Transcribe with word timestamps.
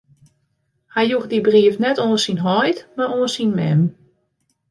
Hy 0.93 1.03
joech 1.09 1.27
dy 1.31 1.39
brief 1.49 1.75
net 1.83 2.01
oan 2.05 2.21
syn 2.23 2.41
heit, 2.45 2.79
mar 2.95 3.11
oan 3.17 3.31
syn 3.35 3.51
mem. 3.59 3.81